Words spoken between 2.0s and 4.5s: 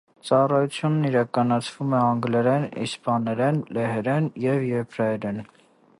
անգլերեն, իսպաներեն, լեհերեն